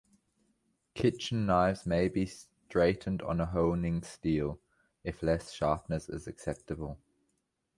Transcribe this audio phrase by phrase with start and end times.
[0.95, 4.59] Kitchen knives may be straightened on a honing steel
[5.03, 6.97] if less sharpness is acceptable.